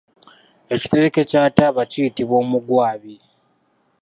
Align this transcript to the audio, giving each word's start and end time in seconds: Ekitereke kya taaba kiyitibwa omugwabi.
Ekitereke 0.73 1.21
kya 1.29 1.43
taaba 1.55 1.83
kiyitibwa 1.91 2.35
omugwabi. 2.43 3.15